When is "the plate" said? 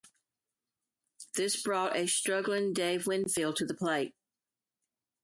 3.67-4.15